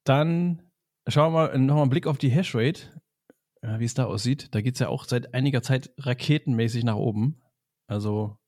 [0.03, 0.61] Dann
[1.11, 3.01] schauen wir mal nochmal einen Blick auf die Hashrate,
[3.63, 4.55] wie es da aussieht.
[4.55, 7.43] Da geht es ja auch seit einiger Zeit raketenmäßig nach oben.
[7.87, 8.39] Also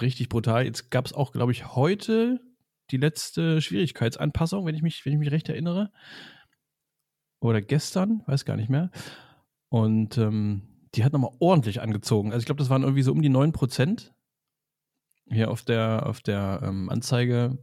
[0.00, 0.64] richtig brutal.
[0.64, 2.40] Jetzt gab es auch, glaube ich, heute
[2.90, 5.92] die letzte Schwierigkeitsanpassung, wenn ich mich, wenn ich mich recht erinnere.
[7.40, 8.90] Oder gestern, weiß gar nicht mehr.
[9.68, 12.30] Und ähm, die hat nochmal ordentlich angezogen.
[12.32, 14.12] Also ich glaube, das waren irgendwie so um die 9%
[15.30, 17.58] hier auf der, auf der ähm, Anzeige.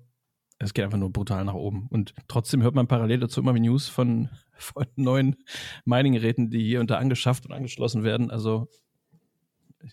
[0.59, 1.87] Es geht einfach nur brutal nach oben.
[1.89, 5.37] Und trotzdem hört man parallel dazu immer News von, von neuen
[5.85, 8.29] Mining-Geräten, die hier unter angeschafft und angeschlossen werden.
[8.29, 8.67] Also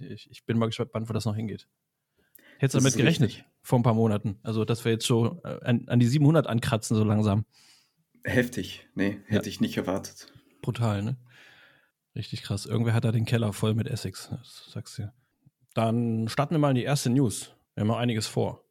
[0.00, 1.68] ich, ich bin mal gespannt, wo das noch hingeht.
[2.58, 3.44] Hättest du damit gerechnet richtig.
[3.62, 4.38] vor ein paar Monaten?
[4.42, 7.44] Also, dass wir jetzt so äh, an, an die 700 ankratzen, so langsam.
[8.24, 8.88] Heftig.
[8.94, 9.50] Nee, hätte ja.
[9.50, 10.32] ich nicht erwartet.
[10.62, 11.16] Brutal, ne?
[12.14, 12.64] Richtig krass.
[12.64, 15.12] Irgendwer hat da den Keller voll mit Essex, das sagst du.
[15.74, 17.54] Dann starten wir mal in die erste News.
[17.74, 18.64] Wir haben noch einiges vor.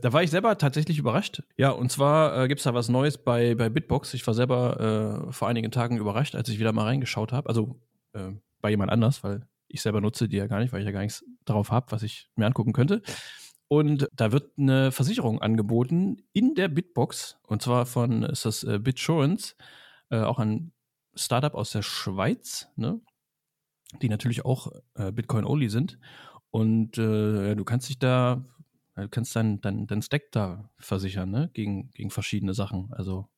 [0.00, 1.42] Da war ich selber tatsächlich überrascht.
[1.56, 4.14] Ja, und zwar äh, gibt es da was Neues bei, bei Bitbox.
[4.14, 7.48] Ich war selber äh, vor einigen Tagen überrascht, als ich wieder mal reingeschaut habe.
[7.48, 7.80] Also
[8.12, 10.92] äh, bei jemand anders, weil ich selber nutze die ja gar nicht, weil ich ja
[10.92, 13.02] gar nichts drauf habe, was ich mir angucken könnte.
[13.68, 17.38] Und da wird eine Versicherung angeboten in der Bitbox.
[17.46, 19.54] Und zwar von, ist das äh, Bitsurance,
[20.10, 20.72] äh, auch ein
[21.14, 23.00] Startup aus der Schweiz, ne?
[24.02, 25.98] die natürlich auch äh, Bitcoin-only sind.
[26.50, 28.44] Und äh, du kannst dich da,
[29.02, 31.50] du kannst dein, dein, dein Stack da versichern, ne?
[31.52, 32.92] Gegen, gegen verschiedene Sachen.
[32.92, 33.28] Also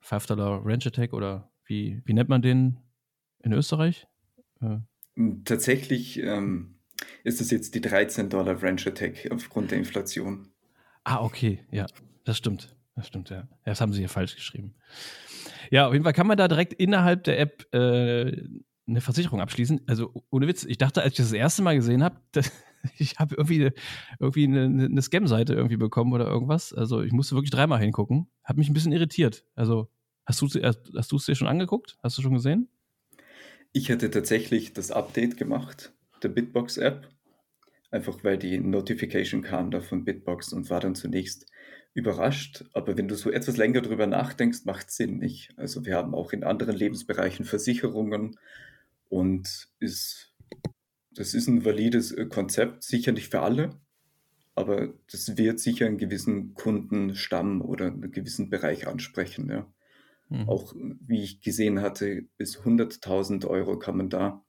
[0.00, 2.78] 5 Dollar Ranch Attack oder wie, wie nennt man den
[3.42, 4.06] in Österreich?
[4.60, 4.78] Äh.
[5.44, 6.78] Tatsächlich ähm,
[7.24, 10.50] ist es jetzt die 13 Dollar Ranch Attack aufgrund der Inflation.
[11.04, 11.86] Ah, okay, ja,
[12.24, 12.74] das stimmt.
[12.94, 13.46] Das stimmt, ja.
[13.64, 14.74] Das haben sie hier falsch geschrieben.
[15.70, 18.42] Ja, auf jeden Fall kann man da direkt innerhalb der App äh,
[18.88, 19.82] eine Versicherung abschließen.
[19.86, 22.20] Also ohne Witz, ich dachte, als ich das, das erste Mal gesehen habe,
[22.98, 23.70] ich habe irgendwie,
[24.18, 26.72] irgendwie eine, eine Scam-Seite irgendwie bekommen oder irgendwas.
[26.72, 28.28] Also ich musste wirklich dreimal hingucken.
[28.44, 29.44] Hat mich ein bisschen irritiert.
[29.54, 29.88] Also
[30.24, 31.96] hast du hast du es dir schon angeguckt?
[32.02, 32.68] Hast du schon gesehen?
[33.72, 35.92] Ich hatte tatsächlich das Update gemacht,
[36.22, 37.08] der Bitbox-App.
[37.90, 41.46] Einfach weil die Notification kam da von Bitbox und war dann zunächst
[41.96, 42.64] überrascht.
[42.72, 45.54] Aber wenn du so etwas länger drüber nachdenkst, macht es Sinn nicht.
[45.56, 48.36] Also wir haben auch in anderen Lebensbereichen Versicherungen
[49.08, 50.25] und ist,
[51.16, 53.70] das ist ein valides äh, Konzept, sicher nicht für alle,
[54.54, 59.50] aber das wird sicher einen gewissen Kundenstamm oder einen gewissen Bereich ansprechen.
[59.50, 59.66] Ja.
[60.28, 60.48] Mhm.
[60.48, 64.44] Auch wie ich gesehen hatte, bis 100.000 Euro kann man da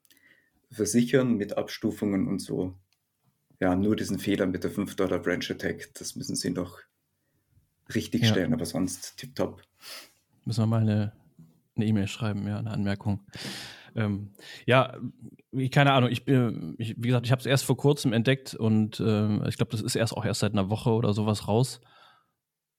[0.70, 2.78] versichern mit Abstufungen und so.
[3.60, 6.80] Ja, nur diesen Fehler mit der 5 Dollar Branch Attack, das müssen sie noch
[7.94, 8.30] richtig ja.
[8.30, 9.64] stellen, aber sonst tipptopp.
[10.46, 11.14] Müssen wir mal eine
[11.76, 13.22] E-Mail e schreiben, ja, eine Anmerkung.
[13.98, 14.30] Ähm,
[14.68, 14.96] ja,
[15.72, 19.50] keine Ahnung, ich, ich wie gesagt, ich habe es erst vor kurzem entdeckt und äh,
[19.50, 21.82] ich glaube, das ist erst auch erst seit einer Woche oder sowas raus.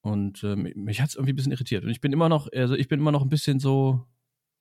[0.01, 1.83] Und äh, mich hat es irgendwie ein bisschen irritiert.
[1.83, 4.05] Und ich bin immer noch, also ich bin immer noch ein bisschen so,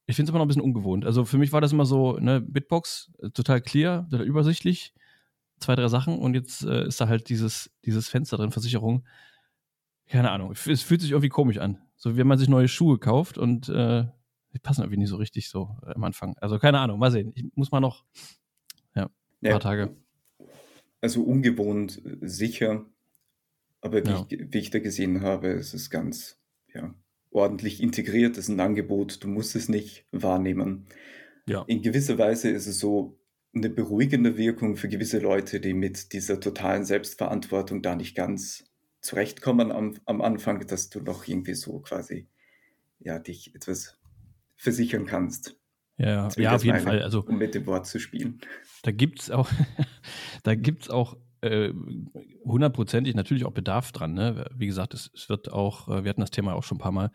[0.07, 1.07] ich finde es immer noch ein bisschen ungewohnt.
[1.07, 4.95] Also für mich war das immer so, ne, Bitbox, äh, total clear, total übersichtlich,
[5.61, 9.07] zwei, drei Sachen und jetzt äh, ist da halt dieses, dieses Fenster drin, Versicherung.
[10.09, 11.79] Keine Ahnung, es fühlt sich irgendwie komisch an.
[11.95, 14.07] So wie wenn man sich neue Schuhe kauft und äh,
[14.53, 16.37] die passen irgendwie nicht so richtig so äh, am Anfang.
[16.39, 17.33] Also keine Ahnung, mal sehen.
[17.35, 18.05] Ich muss mal noch
[18.95, 19.11] ja, ein
[19.41, 19.97] ja, paar Tage.
[21.00, 22.87] Also ungewohnt äh, sicher,
[23.81, 24.27] aber wie, ja.
[24.29, 26.41] ich, wie ich da gesehen habe, ist es ganz,
[26.75, 26.95] ja,
[27.31, 30.87] ordentlich integriert, das ist ein Angebot, du musst es nicht wahrnehmen.
[31.47, 31.62] Ja.
[31.67, 33.19] In gewisser Weise ist es so
[33.55, 38.65] eine beruhigende Wirkung für gewisse Leute, die mit dieser totalen Selbstverantwortung da nicht ganz
[39.00, 42.29] zurechtkommen am, am Anfang, dass du noch irgendwie so quasi
[42.99, 43.98] ja, dich etwas
[44.59, 45.57] versichern kannst.
[45.97, 47.03] Ja, ja auf jeden meine, Fall.
[47.03, 48.41] Also Um mit dem Wort zu spielen.
[48.83, 49.49] da gibt es auch,
[50.43, 51.73] da gibt's auch äh,
[52.45, 54.15] hundertprozentig natürlich auch Bedarf dran.
[54.15, 54.45] Ne?
[54.55, 56.93] Wie gesagt, es, es wird auch, äh, wir hatten das Thema auch schon ein paar
[56.93, 57.11] Mal,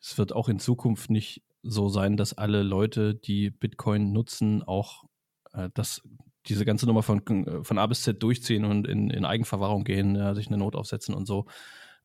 [0.00, 5.04] es wird auch in Zukunft nicht so sein, dass alle Leute, die Bitcoin nutzen, auch
[5.54, 6.02] äh, das,
[6.46, 7.22] diese ganze Nummer von,
[7.62, 11.14] von A bis Z durchziehen und in, in Eigenverwahrung gehen, ja, sich eine Not aufsetzen
[11.14, 11.46] und so.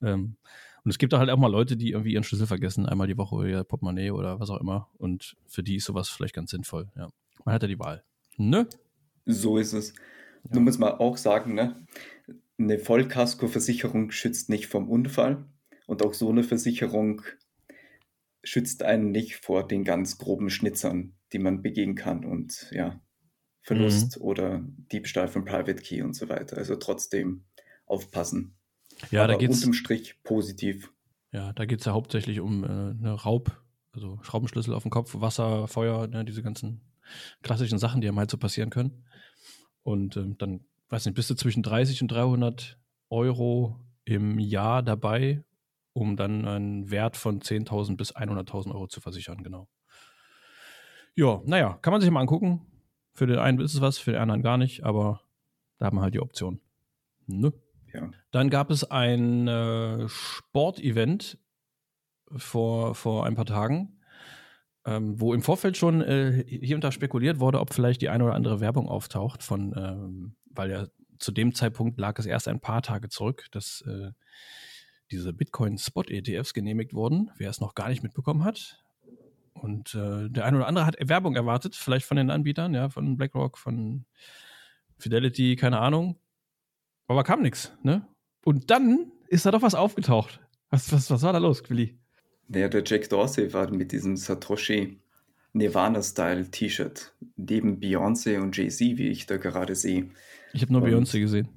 [0.02, 0.38] Ähm,
[0.84, 3.18] und es gibt da halt auch mal Leute, die irgendwie ihren Schlüssel vergessen, einmal die
[3.18, 4.90] Woche oder ihr Portemonnaie oder was auch immer.
[4.98, 6.90] Und für die ist sowas vielleicht ganz sinnvoll.
[6.96, 7.10] Ja.
[7.46, 8.04] Man hat ja die Wahl.
[8.38, 8.68] Ne?
[9.26, 9.94] So ist es.
[10.44, 10.56] Ja.
[10.56, 11.86] Nun muss man auch sagen, ne,
[12.58, 15.46] eine Vollkaskoversicherung schützt nicht vom Unfall
[15.88, 17.22] und auch so eine Versicherung
[18.44, 23.02] schützt einen nicht vor den ganz groben Schnitzern, die man begehen kann und ja,
[23.62, 24.24] Verlust Mhm.
[24.24, 26.58] oder Diebstahl von Private Key und so weiter.
[26.58, 27.44] Also trotzdem
[27.86, 28.56] aufpassen.
[29.12, 29.58] Ja, da Aber geht's.
[29.60, 30.92] unterm Strich positiv.
[31.32, 33.62] Ja, da geht es ja hauptsächlich um äh, eine Raub,
[33.92, 36.82] also Schraubenschlüssel auf dem Kopf, Wasser, Feuer, ne, diese ganzen
[37.42, 39.06] klassischen Sachen, die einem halt so passieren können.
[39.84, 42.80] Und ähm, dann, weiß nicht, bist du zwischen 30 und 300
[43.10, 45.44] Euro im Jahr dabei,
[45.94, 49.68] um dann einen Wert von 10.000 bis 100.000 Euro zu versichern, genau.
[51.16, 52.66] Ja, naja, kann man sich mal angucken.
[53.14, 55.22] Für den einen ist es was, für den anderen gar nicht, aber
[55.78, 56.62] da haben wir halt die Option.
[57.28, 57.54] Ne?
[57.94, 58.10] Ja.
[58.32, 61.38] Dann gab es ein äh, Sportevent
[62.36, 64.00] vor, vor ein paar Tagen,
[64.86, 68.24] ähm, wo im Vorfeld schon äh, hier und da spekuliert wurde, ob vielleicht die eine
[68.24, 70.88] oder andere Werbung auftaucht, von, ähm, weil ja
[71.18, 74.12] zu dem Zeitpunkt lag es erst ein paar Tage zurück, dass äh,
[75.12, 78.84] diese Bitcoin-Spot-ETFs genehmigt wurden, wer es noch gar nicht mitbekommen hat.
[79.54, 83.18] Und äh, der eine oder andere hat Werbung erwartet, vielleicht von den Anbietern, ja, von
[83.18, 84.06] BlackRock, von
[84.98, 86.20] Fidelity, keine Ahnung.
[87.10, 88.08] Aber kam nichts, ne?
[88.46, 90.40] Und dann ist da doch was aufgetaucht.
[90.70, 92.00] Was, was, was war da los, Willi?
[92.48, 95.00] Naja, der Jack Dorsey war mit diesem Satoshi
[95.54, 100.10] Nirvana-Style T-Shirt neben Beyoncé und Jay-Z, wie ich da gerade sehe.
[100.54, 101.50] Ich habe nur Beyoncé gesehen.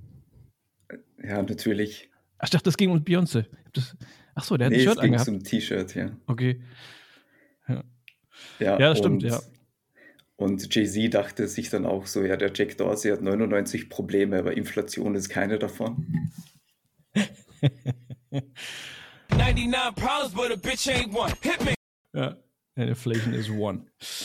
[1.22, 2.10] Ja, natürlich.
[2.38, 3.44] Ach, ich dachte, das ging um Beyoncé.
[4.34, 5.26] Ach so, der hat Nee, ein es Shirt ging angehabt.
[5.26, 6.10] zum T-Shirt, ja.
[6.26, 6.62] Okay.
[7.68, 7.82] Ja,
[8.58, 9.38] Ja, das stimmt, ja.
[10.36, 14.56] Und Jay-Z dachte sich dann auch so, ja, der Jack Dorsey hat 99 Probleme, aber
[14.56, 16.30] Inflation ist keine davon.
[19.30, 21.32] 99 problems, but a bitch ain't one.
[21.42, 21.74] Hit me.
[22.12, 22.36] Ja.
[22.74, 23.84] Inflation is one.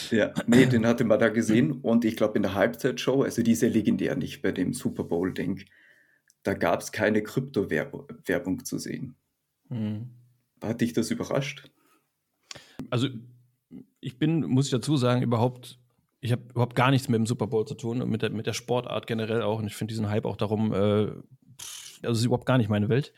[0.09, 3.51] Ja, nee, den hatte man da gesehen und ich glaube in der Halbzeitshow, also die
[3.51, 5.65] ist ja legendär nicht bei dem Super Bowl-Ding,
[6.43, 9.17] da gab es keine Krypto-Werbung zu sehen.
[9.67, 10.11] Hm.
[10.63, 11.69] Hat dich das überrascht?
[12.89, 13.09] Also,
[13.99, 15.77] ich bin, muss ich dazu sagen, überhaupt,
[16.27, 18.45] ich habe überhaupt gar nichts mit dem Super Bowl zu tun und mit der, mit
[18.45, 19.59] der Sportart generell auch.
[19.59, 21.07] Und ich finde diesen Hype auch darum, äh,
[22.03, 23.13] also ist überhaupt gar nicht meine Welt.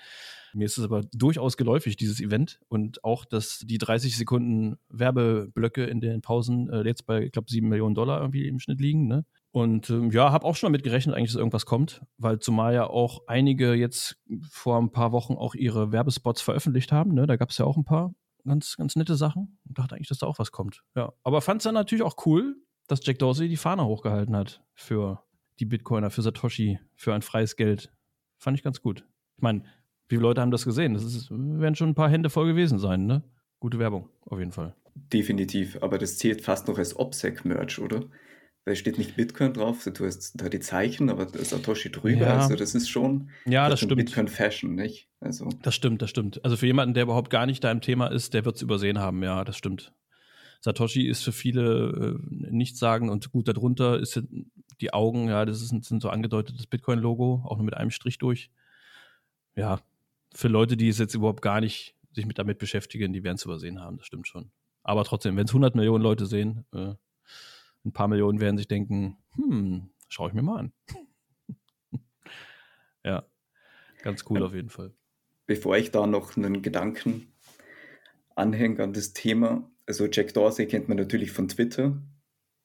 [0.53, 2.59] Mir ist es aber durchaus geläufig, dieses Event.
[2.69, 7.49] Und auch, dass die 30 Sekunden Werbeblöcke in den Pausen äh, jetzt bei, ich glaube,
[7.49, 9.07] 7 Millionen Dollar irgendwie im Schnitt liegen.
[9.07, 9.25] Ne?
[9.51, 12.87] Und ähm, ja, habe auch schon damit gerechnet, eigentlich, dass irgendwas kommt, weil zumal ja
[12.87, 14.17] auch einige jetzt
[14.49, 17.13] vor ein paar Wochen auch ihre Werbespots veröffentlicht haben.
[17.13, 17.25] Ne?
[17.25, 18.13] Da gab es ja auch ein paar
[18.45, 19.59] ganz, ganz nette Sachen.
[19.67, 20.83] Und dachte eigentlich, dass da auch was kommt.
[20.95, 21.13] Ja.
[21.23, 22.55] Aber fand es dann natürlich auch cool,
[22.89, 25.23] dass Jack Dorsey die Fahne hochgehalten hat für
[25.59, 27.91] die Bitcoiner, für Satoshi, für ein freies Geld.
[28.37, 29.05] Fand ich ganz gut.
[29.37, 29.61] Ich meine,
[30.07, 30.93] wie viele Leute haben das gesehen?
[30.93, 33.23] Das ist, werden schon ein paar Hände voll gewesen sein, ne?
[33.59, 34.75] Gute Werbung, auf jeden Fall.
[34.95, 38.05] Definitiv, aber das zählt fast noch als OPSEC-Merch, oder?
[38.65, 42.37] Weil steht nicht Bitcoin drauf, du hast da die Zeichen, aber Satoshi drüber, Ja.
[42.39, 43.95] also das ist schon Ja, das stimmt.
[43.97, 45.09] Bitcoin-Fashion, nicht?
[45.19, 46.43] Also, Das stimmt, das stimmt.
[46.43, 48.99] Also für jemanden, der überhaupt gar nicht da im Thema ist, der wird es übersehen
[48.99, 49.93] haben, ja, das stimmt.
[50.61, 54.21] Satoshi ist für viele äh, nichts sagen und gut darunter ist
[54.81, 58.51] die Augen, ja, das ist, sind so angedeutetes Bitcoin-Logo, auch nur mit einem Strich durch.
[59.55, 59.79] Ja,
[60.33, 63.45] für Leute, die es jetzt überhaupt gar nicht sich mit damit beschäftigen, die werden es
[63.45, 64.51] übersehen haben, das stimmt schon.
[64.83, 66.93] Aber trotzdem, wenn es 100 Millionen Leute sehen, äh,
[67.85, 70.73] ein paar Millionen werden sich denken, hm, schaue ich mir mal an.
[73.03, 73.25] ja,
[74.01, 74.93] ganz cool auf jeden Fall.
[75.45, 77.31] bevor ich da noch einen Gedanken
[78.35, 81.99] anhänge an das Thema, also Jack Dorsey kennt man natürlich von Twitter,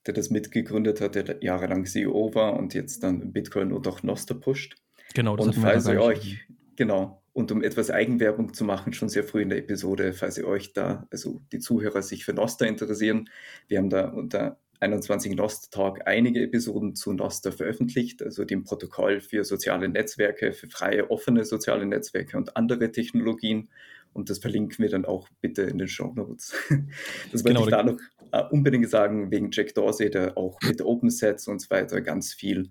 [0.06, 4.34] der das mitgegründet hat, der jahrelang CEO war und jetzt dann Bitcoin und auch Noster
[4.34, 4.76] pusht.
[5.14, 9.24] Genau, das Und falls ihr euch, genau, und um etwas Eigenwerbung zu machen, schon sehr
[9.24, 13.30] früh in der Episode, falls ihr euch da, also die Zuhörer sich für Noster interessieren,
[13.68, 19.22] wir haben da unter 21 Noster Talk einige Episoden zu Noster veröffentlicht, also dem Protokoll
[19.22, 23.70] für soziale Netzwerke, für freie, offene soziale Netzwerke und andere Technologien.
[24.14, 26.54] Und das verlinken wir dann auch bitte in den Show Notes.
[27.32, 27.98] Das wollte Genau, ich da- noch
[28.32, 32.32] äh, unbedingt sagen, wegen Jack Dorsey, der auch mit Open Sets und so weiter ganz
[32.32, 32.70] viel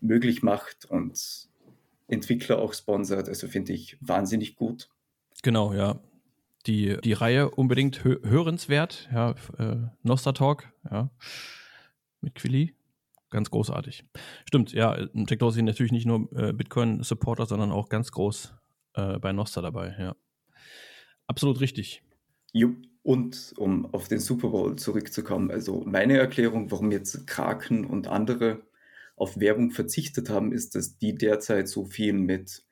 [0.00, 1.48] möglich macht und
[2.08, 3.28] Entwickler auch sponsert.
[3.28, 4.88] Also finde ich wahnsinnig gut.
[5.42, 5.98] Genau, ja.
[6.66, 9.08] Die, die Reihe unbedingt hö hörenswert.
[9.12, 11.10] Ja, äh, Nostra Talk, ja.
[12.20, 12.74] Mit Quilly.
[13.30, 14.04] Ganz großartig.
[14.46, 14.96] Stimmt, ja.
[15.14, 18.54] Jack Dorsey natürlich nicht nur äh, Bitcoin-Supporter, sondern auch ganz groß
[18.94, 20.16] äh, bei Nostra dabei, ja.
[21.26, 22.02] Absolut richtig.
[22.52, 22.76] Jupp.
[23.02, 28.62] Und um auf den Super Bowl zurückzukommen, also meine Erklärung, warum jetzt Kraken und andere
[29.14, 32.64] auf Werbung verzichtet haben, ist, dass die derzeit so viel mit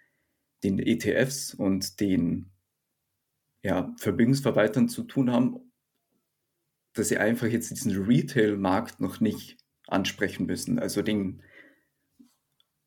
[0.64, 2.50] den ETFs und den
[3.62, 5.72] ja, Vermögensverwaltern zu tun haben,
[6.94, 9.56] dass sie einfach jetzt diesen Retail-Markt noch nicht
[9.86, 10.80] ansprechen müssen.
[10.80, 11.42] Also den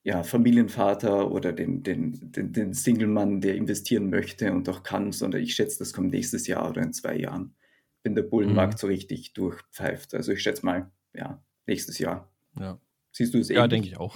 [0.07, 5.41] ja, Familienvater oder den, den, den, den Single-Mann, der investieren möchte und auch kann, sondern
[5.41, 7.55] ich schätze, das kommt nächstes Jahr oder in zwei Jahren,
[8.03, 8.77] wenn der Bullenmarkt Mhm.
[8.77, 10.13] so richtig durchpfeift.
[10.13, 12.31] Also ich schätze mal, ja, nächstes Jahr.
[12.57, 12.79] Ja,
[13.11, 13.69] Siehst du es ja ähnlich?
[13.69, 14.15] denke ich auch.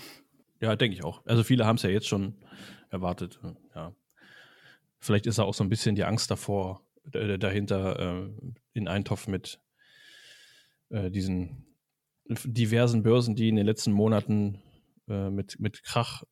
[0.61, 1.25] Ja, denke ich auch.
[1.25, 2.35] Also viele haben es ja jetzt schon
[2.89, 3.41] erwartet.
[3.75, 3.93] Ja.
[4.99, 8.29] Vielleicht ist da auch so ein bisschen die Angst davor, dahinter äh,
[8.71, 9.59] in einen Topf mit
[10.89, 11.65] äh, diesen
[12.29, 14.61] diversen Börsen, die in den letzten Monaten
[15.11, 16.23] äh, mit, mit Krach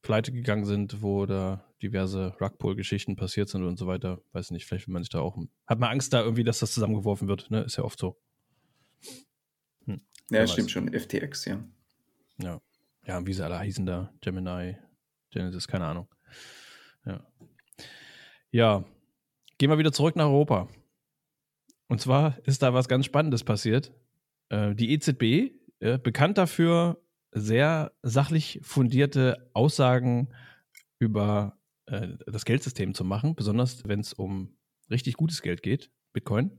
[0.00, 4.20] pleite gegangen sind, wo da diverse Rugpull-Geschichten passiert sind und so weiter.
[4.32, 5.36] Weiß nicht, vielleicht will man sich da auch.
[5.66, 7.62] Hat man Angst da irgendwie, dass das zusammengeworfen wird, ne?
[7.62, 8.20] Ist ja oft so.
[9.86, 9.96] Ja,
[10.28, 10.72] Wer stimmt weiß.
[10.72, 11.64] schon, FTX, ja.
[12.38, 12.60] Ja.
[13.06, 14.12] Ja, wie sie alle hießen da.
[14.20, 14.76] Gemini,
[15.30, 16.08] Genesis, keine Ahnung.
[17.04, 17.26] Ja.
[18.50, 18.84] Ja.
[19.58, 20.68] Gehen wir wieder zurück nach Europa.
[21.88, 23.92] Und zwar ist da was ganz Spannendes passiert.
[24.48, 30.28] Äh, die EZB, äh, bekannt dafür, sehr sachlich fundierte Aussagen
[30.98, 34.56] über äh, das Geldsystem zu machen, besonders wenn es um
[34.90, 36.50] richtig gutes Geld geht, Bitcoin.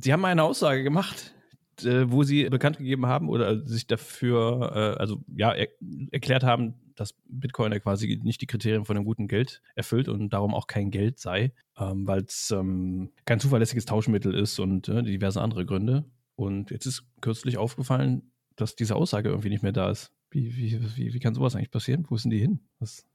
[0.00, 1.34] Sie haben eine Aussage gemacht,
[1.82, 5.68] äh, wo sie bekannt gegeben haben oder sich dafür, äh, also ja, er,
[6.10, 10.30] erklärt haben, dass Bitcoin ja quasi nicht die Kriterien von einem guten Geld erfüllt und
[10.30, 15.02] darum auch kein Geld sei, ähm, weil es ähm, kein zuverlässiges Tauschmittel ist und äh,
[15.02, 16.04] diverse andere Gründe.
[16.36, 20.12] Und jetzt ist kürzlich aufgefallen, dass diese Aussage irgendwie nicht mehr da ist.
[20.30, 22.06] Wie, wie, wie, wie kann sowas eigentlich passieren?
[22.08, 22.60] Wo sind die hin?
[22.78, 23.06] Was?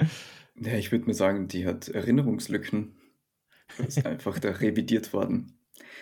[0.60, 2.96] Ja, ich würde mal sagen, die hat Erinnerungslücken.
[3.76, 5.58] Das ist einfach da revidiert worden.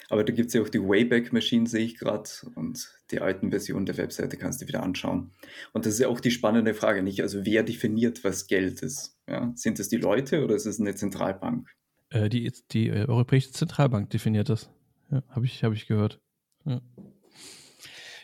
[0.09, 2.29] Aber da gibt es ja auch die Wayback Machine, sehe ich gerade.
[2.55, 5.33] Und die alten Versionen der Webseite kannst du wieder anschauen.
[5.73, 7.21] Und das ist ja auch die spannende Frage, nicht?
[7.21, 9.19] Also wer definiert, was Geld ist?
[9.29, 9.53] Ja?
[9.55, 11.69] Sind es die Leute oder ist es eine Zentralbank?
[12.11, 14.71] Äh, die die äh, Europäische Zentralbank definiert das.
[15.11, 16.21] Ja, habe ich, hab ich gehört.
[16.65, 16.81] Ja.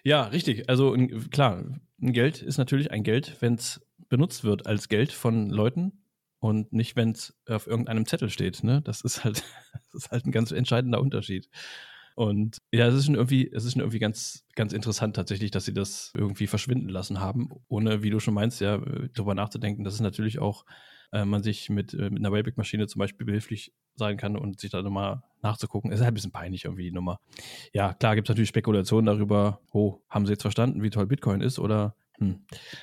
[0.02, 0.68] Ja, richtig.
[0.68, 1.64] Also ein, klar,
[2.00, 6.04] ein Geld ist natürlich ein Geld, wenn es benutzt wird als Geld von Leuten
[6.38, 8.64] und nicht, wenn es auf irgendeinem Zettel steht.
[8.64, 8.82] Ne?
[8.82, 9.44] Das ist halt,
[9.92, 11.48] das ist halt ein ganz entscheidender Unterschied.
[12.14, 15.64] Und ja, es ist schon irgendwie, es ist schon irgendwie ganz, ganz interessant tatsächlich, dass
[15.64, 18.78] sie das irgendwie verschwinden lassen haben, ohne, wie du schon meinst, ja,
[19.14, 20.66] darüber nachzudenken, dass es natürlich auch
[21.12, 24.70] äh, man sich mit, äh, mit einer Wayback-Maschine zum Beispiel behilflich sein kann und sich
[24.70, 25.92] da nochmal nachzugucken.
[25.92, 27.20] Ist halt ein bisschen peinlich irgendwie die Nummer.
[27.72, 31.40] Ja, klar gibt es natürlich Spekulationen darüber, oh, haben sie jetzt verstanden, wie toll Bitcoin
[31.40, 32.40] ist oder hm,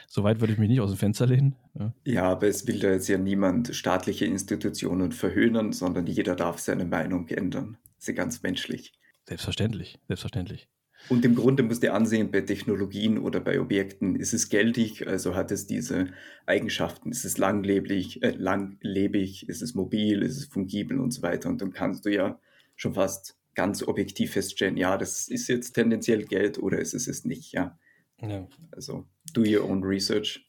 [0.08, 1.56] so weit würde ich mich nicht aus dem Fenster lehnen.
[1.78, 1.94] Ja.
[2.06, 6.86] Ja, aber es will da jetzt ja niemand staatliche Institutionen verhöhnen, sondern jeder darf seine
[6.86, 7.78] Meinung ändern.
[7.96, 8.94] Das ist ja ganz menschlich.
[9.28, 10.68] Selbstverständlich, selbstverständlich.
[11.08, 15.34] Und im Grunde musst du ansehen, bei Technologien oder bei Objekten ist es geldig, also
[15.34, 16.08] hat es diese
[16.46, 21.50] Eigenschaften, ist es langlebig, äh, langlebig, ist es mobil, ist es fungibel und so weiter.
[21.50, 22.40] Und dann kannst du ja
[22.76, 27.26] schon fast ganz objektiv feststellen, ja, das ist jetzt tendenziell Geld oder ist es es
[27.26, 27.78] nicht, ja.
[28.22, 28.48] Ja.
[28.72, 30.46] Also do your own research.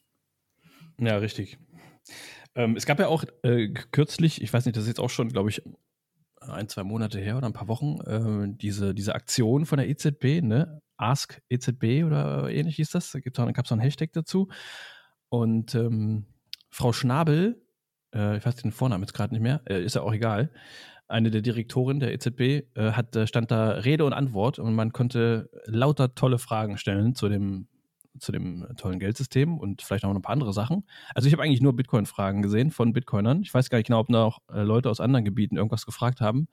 [0.99, 1.59] Ja, richtig.
[2.54, 5.28] Ähm, es gab ja auch äh, kürzlich, ich weiß nicht, das ist jetzt auch schon,
[5.28, 5.62] glaube ich,
[6.40, 10.42] ein, zwei Monate her oder ein paar Wochen, äh, diese, diese Aktion von der EZB,
[10.42, 10.80] ne?
[10.97, 13.11] Ask EZB oder ähnlich hieß das.
[13.12, 14.49] Da gab es so einen Hashtag dazu.
[15.30, 16.26] Und ähm,
[16.70, 17.62] Frau Schnabel,
[18.14, 20.50] äh, ich weiß den Vornamen jetzt gerade nicht mehr, äh, ist ja auch egal,
[21.09, 24.92] eine der Direktoren der EZB, äh, hat, äh, stand da Rede und Antwort und man
[24.92, 27.66] konnte lauter tolle Fragen stellen zu dem,
[28.19, 30.85] zu dem tollen Geldsystem und vielleicht auch noch ein paar andere Sachen.
[31.14, 33.43] Also ich habe eigentlich nur Bitcoin-Fragen gesehen von Bitcoinern.
[33.43, 36.49] Ich weiß gar nicht genau, ob auch äh, Leute aus anderen Gebieten irgendwas gefragt haben.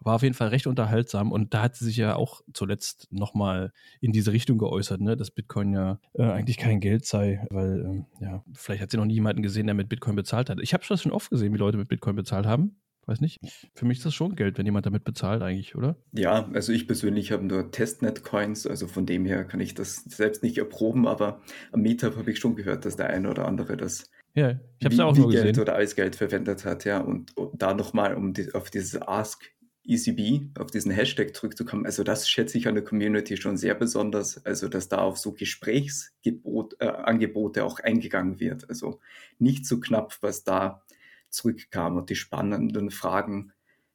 [0.00, 3.72] War auf jeden Fall recht unterhaltsam und da hat sie sich ja auch zuletzt nochmal
[4.00, 8.06] in diese Richtung geäußert, ne, dass Bitcoin ja äh, eigentlich kein Geld sei, weil ähm,
[8.20, 10.60] ja, vielleicht hat sie noch nie jemanden gesehen, der mit Bitcoin bezahlt hat.
[10.60, 12.76] Ich habe schon oft gesehen, wie Leute mit Bitcoin bezahlt haben.
[13.06, 13.38] Weiß nicht.
[13.74, 15.96] Für mich ist das schon Geld, wenn jemand damit bezahlt, eigentlich, oder?
[16.12, 20.42] Ja, also ich persönlich habe nur Testnet-Coins, also von dem her kann ich das selbst
[20.42, 24.10] nicht erproben, aber am Meetup habe ich schon gehört, dass der eine oder andere das
[24.34, 25.62] Ja, ich habe es wie, auch wie nur Geld gesehen.
[25.62, 26.98] oder als Geld verwendet hat, ja.
[27.00, 29.44] Und, und da nochmal, um die, auf dieses Ask
[29.88, 34.44] ECB, auf diesen Hashtag zurückzukommen, also das schätze ich an der Community schon sehr besonders,
[34.44, 38.68] also dass da auf so Gesprächsangebote äh, auch eingegangen wird.
[38.68, 38.98] Also
[39.38, 40.82] nicht so knapp, was da
[41.30, 43.52] zurückkam und die spannenden Fragen,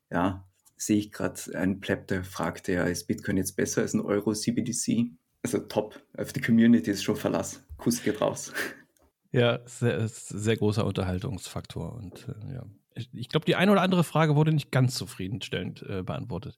[0.10, 0.48] ja,
[0.78, 4.34] sehe ich gerade einen Pleb, der fragte, ja, ist Bitcoin jetzt besser als ein Euro
[4.34, 5.12] CBDC?
[5.44, 7.64] Also top, auf die Community ist schon Verlass.
[7.78, 8.52] Kuss geht raus.
[9.32, 11.94] Ja, sehr, sehr großer Unterhaltungsfaktor.
[11.94, 12.66] Und äh, ja,
[13.14, 16.58] ich, glaube, die eine oder andere Frage wurde nicht ganz zufriedenstellend äh, beantwortet.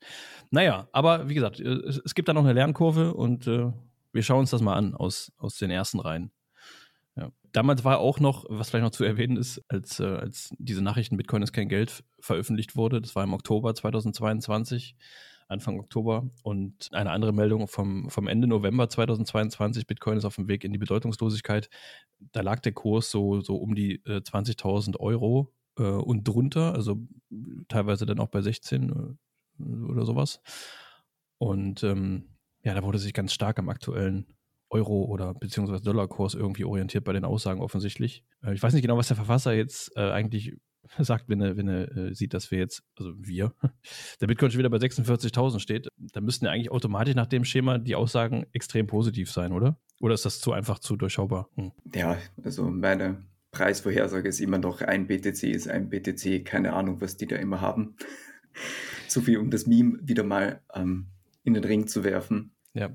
[0.50, 3.72] Naja, aber wie gesagt, äh, es, es gibt da noch eine Lernkurve und äh,
[4.12, 6.32] wir schauen uns das mal an aus, aus den ersten Reihen.
[7.16, 7.32] Ja.
[7.52, 11.18] Damals war auch noch, was vielleicht noch zu erwähnen ist, als, äh, als diese Nachrichten
[11.18, 14.96] Bitcoin ist kein Geld veröffentlicht wurde, das war im Oktober 2022,
[15.48, 16.30] Anfang Oktober.
[16.42, 20.72] Und eine andere Meldung vom, vom Ende November 2022, Bitcoin ist auf dem Weg in
[20.72, 21.70] die Bedeutungslosigkeit.
[22.32, 26.98] Da lag der Kurs so, so um die äh, 20.000 Euro äh, und drunter, also
[27.68, 29.18] teilweise dann auch bei 16
[29.60, 30.42] äh, oder sowas.
[31.38, 32.30] Und ähm,
[32.64, 34.26] ja, da wurde sich ganz stark am aktuellen
[34.74, 38.24] Euro- oder beziehungsweise Dollarkurs irgendwie orientiert bei den Aussagen offensichtlich.
[38.44, 40.58] Äh, ich weiß nicht genau, was der Verfasser jetzt äh, eigentlich
[41.00, 43.54] sagt, wenn er, wenn er äh, sieht, dass wir jetzt, also wir,
[44.22, 47.78] der Bitcoin schon wieder bei 46.000 steht, dann müssten ja eigentlich automatisch nach dem Schema
[47.78, 49.78] die Aussagen extrem positiv sein, oder?
[50.02, 51.50] Oder ist das zu einfach, zu durchschaubar?
[51.56, 51.72] Hm.
[51.94, 57.18] Ja, also meine Preisvorhersage ist immer noch ein BTC ist ein BTC, keine Ahnung, was
[57.18, 57.96] die da immer haben.
[59.08, 61.08] so viel, um das Meme wieder mal ähm,
[61.44, 62.52] in den Ring zu werfen.
[62.74, 62.90] Ja.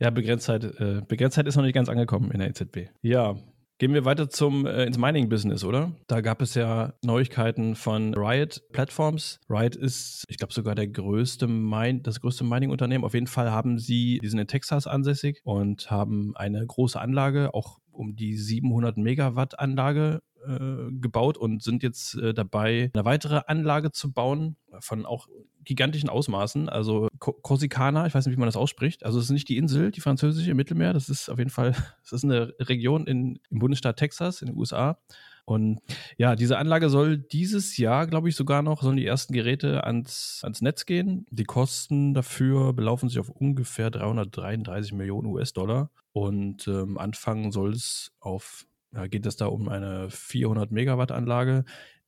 [0.00, 2.88] Ja, Begrenztheit, äh, Begrenztheit ist noch nicht ganz angekommen in der EZB.
[3.02, 3.36] Ja,
[3.80, 5.92] Gehen wir weiter zum äh, ins Mining-Business, oder?
[6.06, 9.40] Da gab es ja Neuigkeiten von Riot Platforms.
[9.48, 13.04] Riot ist, ich glaube, sogar der größte Mine, das größte Mining-Unternehmen.
[13.04, 17.54] Auf jeden Fall haben sie, die sind in Texas ansässig und haben eine große Anlage,
[17.54, 23.42] auch um die 700 Megawatt Anlage äh, gebaut und sind jetzt äh, dabei, eine weitere
[23.46, 25.28] Anlage zu bauen von auch
[25.64, 26.68] gigantischen Ausmaßen.
[26.68, 29.04] Also Ko- Corsicana, ich weiß nicht, wie man das ausspricht.
[29.04, 30.92] Also es ist nicht die Insel, die französische im Mittelmeer.
[30.92, 31.72] Das ist auf jeden Fall,
[32.02, 34.98] das ist eine Region in, im Bundesstaat Texas in den USA.
[35.46, 35.80] Und
[36.16, 40.40] ja, diese Anlage soll dieses Jahr, glaube ich, sogar noch, sollen die ersten Geräte ans,
[40.44, 41.26] ans Netz gehen.
[41.30, 45.90] Die Kosten dafür belaufen sich auf ungefähr 333 Millionen US-Dollar.
[46.12, 51.64] Und ähm, anfangen soll es auf, ja, geht es da um eine 400 Megawatt Anlage,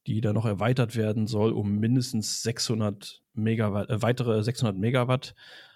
[0.06, 5.34] die dann noch erweitert werden soll um mindestens 600 Megawatt, äh, weitere 600 Megawatt.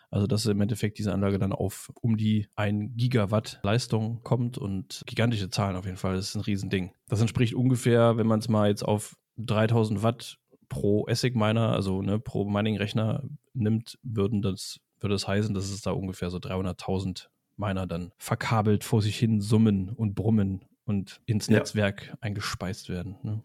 [0.09, 5.03] Also, dass im Endeffekt diese Anlage dann auf um die 1 Gigawatt Leistung kommt und
[5.05, 6.14] gigantische Zahlen auf jeden Fall.
[6.14, 6.92] Das ist ein Riesending.
[7.09, 10.38] Das entspricht ungefähr, wenn man es mal jetzt auf 3000 Watt
[10.69, 15.90] pro ASIC-Miner, also ne, pro Mining-Rechner nimmt, würden das, würde das heißen, dass es da
[15.90, 21.59] ungefähr so 300.000 Miner dann verkabelt vor sich hin summen und brummen und ins Ja.
[21.59, 23.16] Netzwerk eingespeist werden.
[23.22, 23.42] Ne?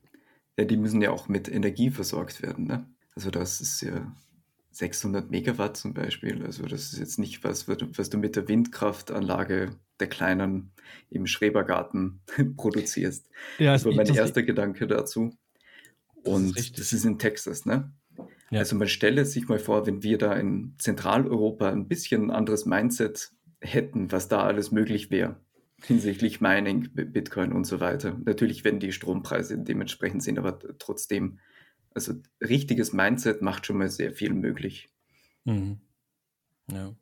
[0.58, 2.66] Ja, die müssen ja auch mit Energie versorgt werden.
[2.66, 2.88] Ne?
[3.16, 4.16] Also das ist ja
[4.72, 6.46] 600 Megawatt zum Beispiel.
[6.46, 10.72] Also das ist jetzt nicht was, was du mit der Windkraftanlage der kleinen
[11.10, 12.22] im Schrebergarten
[12.58, 13.30] produzierst.
[13.60, 15.36] Ja, Das war mein erster Gedanke dazu.
[16.24, 17.92] Das ist Und das ist in Texas, ne?
[18.52, 18.60] Ja.
[18.60, 22.66] Also man stelle sich mal vor, wenn wir da in Zentraleuropa ein bisschen ein anderes
[22.66, 25.38] Mindset hätten, was da alles möglich wäre
[25.86, 28.18] hinsichtlich Mining, Bitcoin und so weiter.
[28.26, 31.40] Natürlich, wenn die Strompreise dementsprechend sind, aber trotzdem,
[31.94, 34.90] also richtiges Mindset macht schon mal sehr viel möglich.
[35.46, 35.82] Mhm.
[36.72, 36.96] Ja.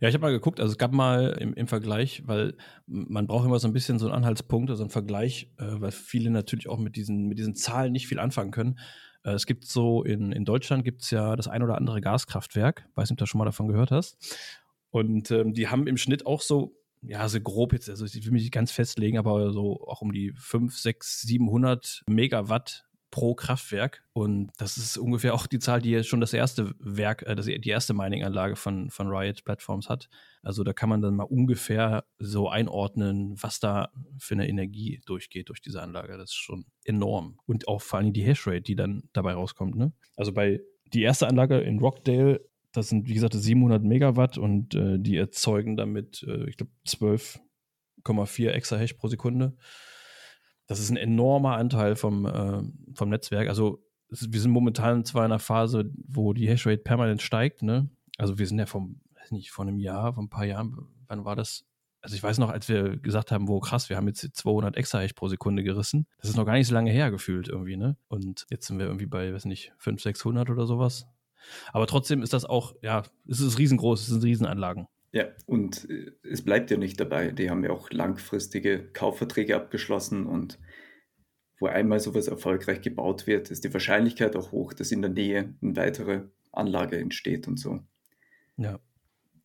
[0.00, 3.46] Ja, ich habe mal geguckt, also es gab mal im, im Vergleich, weil man braucht
[3.46, 6.78] immer so ein bisschen so einen Anhaltspunkt, also einen Vergleich, äh, weil viele natürlich auch
[6.78, 8.80] mit diesen, mit diesen Zahlen nicht viel anfangen können.
[9.22, 12.88] Äh, es gibt so, in, in Deutschland gibt es ja das ein oder andere Gaskraftwerk,
[12.96, 14.16] weiß nicht, ob du schon mal davon gehört hast.
[14.90, 18.32] Und ähm, die haben im Schnitt auch so, ja, so grob jetzt, also ich will
[18.32, 24.02] mich nicht ganz festlegen, aber so auch um die 5, 6, 700 Megawatt pro Kraftwerk.
[24.14, 27.68] Und das ist ungefähr auch die Zahl, die jetzt schon das erste Werk, äh, die
[27.68, 30.08] erste Mining-Anlage von, von Riot Platforms hat.
[30.42, 35.50] Also da kann man dann mal ungefähr so einordnen, was da für eine Energie durchgeht
[35.50, 36.16] durch diese Anlage.
[36.16, 37.38] Das ist schon enorm.
[37.46, 39.76] Und auch vor allem die Hashrate, die dann dabei rauskommt.
[39.76, 39.92] Ne?
[40.16, 42.40] Also bei die erste Anlage in Rockdale,
[42.72, 48.48] das sind wie gesagt 700 Megawatt und äh, die erzeugen damit, äh, ich glaube, 12,4
[48.48, 49.56] Exahash pro Sekunde.
[50.66, 52.62] Das ist ein enormer Anteil vom, äh,
[52.94, 53.48] vom Netzwerk.
[53.48, 57.62] Also es, wir sind momentan zwar in einer Phase, wo die Hashrate permanent steigt.
[57.62, 57.90] Ne?
[58.16, 60.76] Also wir sind ja vom, weiß nicht, vor einem Jahr, vor ein paar Jahren,
[61.08, 61.66] wann war das?
[62.00, 65.12] Also ich weiß noch, als wir gesagt haben, wo krass, wir haben jetzt 200 Exahash
[65.12, 66.06] pro Sekunde gerissen.
[66.20, 67.96] Das ist noch gar nicht so lange her gefühlt irgendwie, ne?
[68.08, 71.06] Und jetzt sind wir irgendwie bei, weiß nicht, 500, 600 oder sowas.
[71.72, 74.86] Aber trotzdem ist das auch, ja, es ist riesengroß, es sind Riesenanlagen.
[75.12, 77.30] Ja, und äh, es bleibt ja nicht dabei.
[77.30, 80.58] Die haben ja auch langfristige Kaufverträge abgeschlossen und
[81.58, 85.54] wo einmal sowas erfolgreich gebaut wird, ist die Wahrscheinlichkeit auch hoch, dass in der Nähe
[85.62, 87.80] eine weitere Anlage entsteht und so.
[88.56, 88.80] Ja.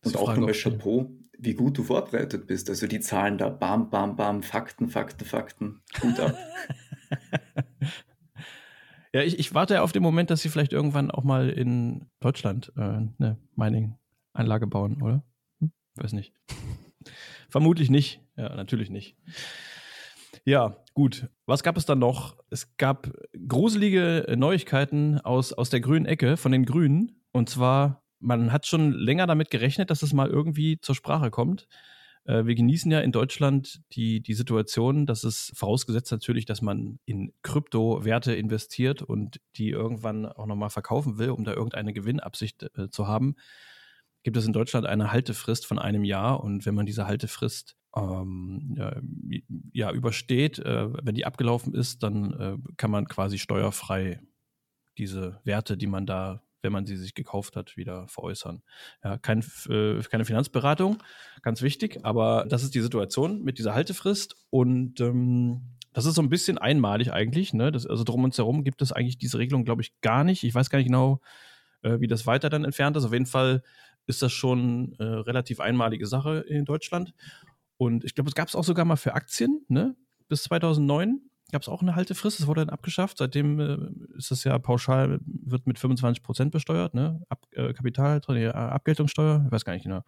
[0.04, 2.68] Und auch nochmal Chapeau, wie gut du vorbereitet bist.
[2.70, 6.36] Also die Zahlen da, bam, bam, bam, Fakten, Fakten, Fakten, gut ab.
[9.12, 12.72] ja, ich, ich warte auf den Moment, dass sie vielleicht irgendwann auch mal in Deutschland
[12.76, 15.22] äh, eine Mining-Anlage bauen, oder?
[15.60, 15.72] Hm?
[15.96, 16.32] Weiß nicht.
[17.48, 18.20] Vermutlich nicht.
[18.36, 19.16] Ja, natürlich nicht.
[20.44, 21.28] Ja, gut.
[21.46, 22.36] Was gab es dann noch?
[22.50, 23.10] Es gab
[23.46, 27.22] gruselige Neuigkeiten aus, aus der grünen Ecke von den Grünen.
[27.32, 31.68] Und zwar, man hat schon länger damit gerechnet, dass es mal irgendwie zur Sprache kommt.
[32.28, 37.00] Äh, wir genießen ja in Deutschland die, die Situation, dass es vorausgesetzt natürlich, dass man
[37.06, 42.90] in Kryptowerte investiert und die irgendwann auch nochmal verkaufen will, um da irgendeine Gewinnabsicht äh,
[42.90, 43.34] zu haben,
[44.22, 46.44] gibt es in Deutschland eine Haltefrist von einem Jahr.
[46.44, 48.76] Und wenn man diese Haltefrist ähm,
[49.72, 54.20] ja, übersteht, äh, wenn die abgelaufen ist, dann äh, kann man quasi steuerfrei
[54.98, 58.62] diese Werte, die man da, wenn man sie sich gekauft hat, wieder veräußern.
[59.04, 61.02] Ja, kein, äh, keine Finanzberatung,
[61.42, 66.22] ganz wichtig, aber das ist die Situation mit dieser Haltefrist und ähm, das ist so
[66.22, 67.54] ein bisschen einmalig eigentlich.
[67.54, 67.72] Ne?
[67.72, 70.44] Das, also drum und herum gibt es eigentlich diese Regelung, glaube ich, gar nicht.
[70.44, 71.20] Ich weiß gar nicht genau,
[71.82, 73.04] äh, wie das weiter dann entfernt ist.
[73.04, 73.62] Auf jeden Fall
[74.06, 77.14] ist das schon äh, relativ einmalige Sache in Deutschland.
[77.76, 79.96] Und ich glaube, es gab es auch sogar mal für Aktien, ne?
[80.28, 83.18] Bis 2009 gab es auch eine Haltefrist, das wurde dann abgeschafft.
[83.18, 83.78] Seitdem äh,
[84.16, 87.22] ist das ja pauschal, wird mit 25 Prozent besteuert, ne?
[87.28, 90.02] Ab, äh, Kapital, äh, Abgeltungssteuer, ich weiß gar nicht genau.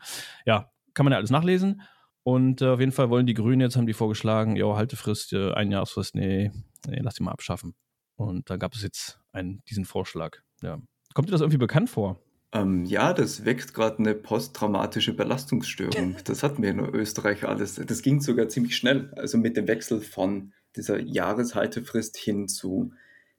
[0.44, 1.82] Ja, kann man ja alles nachlesen.
[2.22, 5.52] Und äh, auf jeden Fall wollen die Grünen jetzt, haben die vorgeschlagen, ja, Haltefrist, äh,
[5.52, 6.50] ein Jahresfrist, nee,
[6.86, 7.74] nee, lass die mal abschaffen.
[8.16, 10.38] Und da gab es jetzt einen, diesen Vorschlag.
[10.62, 10.78] Ja.
[11.14, 12.20] Kommt dir das irgendwie bekannt vor?
[12.52, 16.16] Ähm, ja, das weckt gerade eine posttraumatische Belastungsstörung.
[16.24, 17.76] Das hatten wir in Österreich alles.
[17.76, 19.12] Das ging sogar ziemlich schnell.
[19.16, 22.92] Also mit dem Wechsel von dieser Jahreshaltefrist hin zu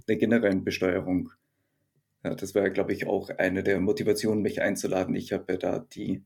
[0.07, 1.31] der generellen Besteuerung.
[2.23, 5.15] Ja, das war, glaube ich, auch eine der Motivationen, mich einzuladen.
[5.15, 6.23] Ich habe ja da die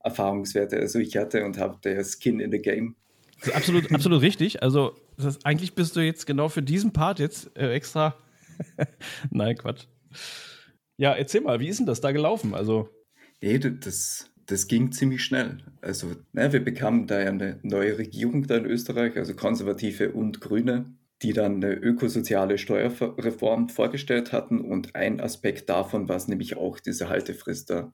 [0.00, 2.96] Erfahrungswerte, also ich hatte und habe der Skin in the Game.
[3.40, 4.62] Das absolut, absolut richtig.
[4.62, 8.16] Also ist, eigentlich bist du jetzt genau für diesen Part jetzt äh, extra.
[9.30, 9.86] Nein, Quatsch.
[10.96, 12.54] Ja, erzähl mal, wie ist denn das da gelaufen?
[12.54, 12.88] Also.
[13.40, 15.58] Nee, das, das ging ziemlich schnell.
[15.82, 20.40] Also, ne, wir bekamen da ja eine neue Regierung da in Österreich, also Konservative und
[20.40, 20.86] Grüne,
[21.22, 24.60] die dann eine ökosoziale Steuerreform vorgestellt hatten.
[24.60, 27.92] Und ein Aspekt davon war es nämlich auch, diese Haltefrist da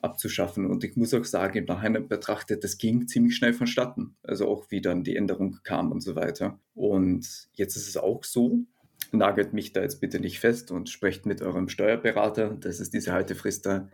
[0.00, 0.66] abzuschaffen.
[0.66, 4.16] Und ich muss auch sagen, im Nachhinein betrachtet, das ging ziemlich schnell vonstatten.
[4.22, 6.60] Also auch wie dann die Änderung kam und so weiter.
[6.74, 8.58] Und jetzt ist es auch so,
[9.10, 13.12] nagelt mich da jetzt bitte nicht fest und sprecht mit eurem Steuerberater, dass es diese
[13.12, 13.88] Haltefrist da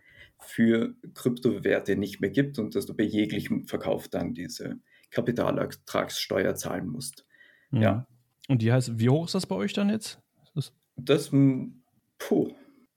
[0.44, 4.78] für Kryptowerte nicht mehr gibt und dass du bei jeglichem Verkauf dann diese
[5.10, 7.26] Kapitalertragssteuer zahlen musst.
[7.70, 7.82] Mhm.
[7.82, 8.06] Ja.
[8.48, 10.20] Und die heißt, wie hoch ist das bei euch dann jetzt?
[10.54, 11.82] Das, das hm,
[12.18, 12.52] puh,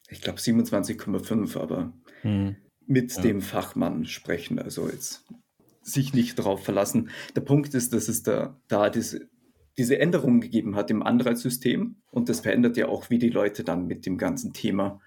[0.10, 2.56] ich glaube 27,5, aber mhm.
[2.86, 3.22] mit ja.
[3.22, 5.26] dem Fachmann sprechen, also jetzt
[5.82, 7.10] sich nicht darauf verlassen.
[7.36, 9.28] Der Punkt ist, dass es da, da diese
[9.78, 13.88] diese Änderungen gegeben hat im Anreizsystem und das verändert ja auch, wie die Leute dann
[13.88, 15.02] mit dem ganzen Thema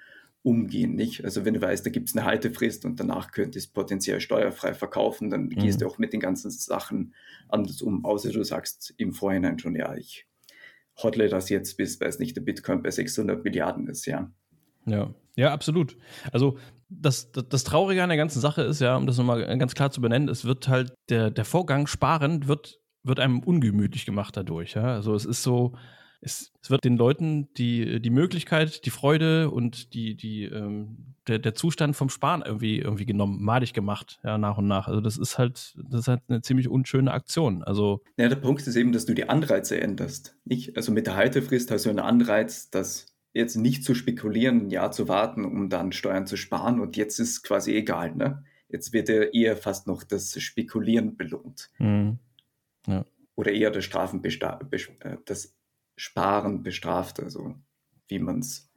[0.47, 1.25] umgehen, nicht?
[1.25, 4.21] Also wenn du weißt, da gibt es eine Haltefrist und danach könntest du es potenziell
[4.21, 5.57] steuerfrei verkaufen, dann mhm.
[5.57, 7.15] gehst du auch mit den ganzen Sachen
[7.49, 10.29] anders um, außer du sagst im Vorhinein schon, ja, ich
[11.03, 14.31] hodle das jetzt bis, weiß nicht, der Bitcoin bei 600 Milliarden ist, ja.
[14.87, 15.99] Ja, ja, absolut.
[16.31, 19.75] Also das, das, das, Traurige an der ganzen Sache ist ja, um das nochmal ganz
[19.75, 24.37] klar zu benennen, es wird halt, der, der Vorgang Sparen wird wird einem ungemütlich gemacht
[24.37, 24.75] dadurch.
[24.75, 24.95] Ja?
[24.95, 25.75] Also es ist so,
[26.21, 31.39] es, es, wird den Leuten die, die Möglichkeit, die Freude und die, die, ähm, der,
[31.39, 34.89] der Zustand vom Sparen irgendwie, irgendwie genommen, madig gemacht, ja, nach und nach.
[34.89, 37.63] Also das ist halt, das ist halt eine ziemlich unschöne Aktion.
[37.63, 40.37] Also ja, der Punkt ist eben, dass du die Anreize änderst.
[40.45, 40.77] Nicht?
[40.77, 44.93] Also mit der Haltefrist hast du einen Anreiz, dass jetzt nicht zu spekulieren, ein Jahr
[44.93, 48.45] zu warten, um dann Steuern zu sparen und jetzt ist quasi egal, ne?
[48.69, 51.71] Jetzt wird ja eher fast noch das Spekulieren belohnt.
[51.79, 52.19] Mhm.
[52.87, 53.05] Ja.
[53.37, 55.56] Oder eher das, Strafen äh, das
[55.97, 57.55] Sparen bestraft, also
[58.09, 58.71] wie man es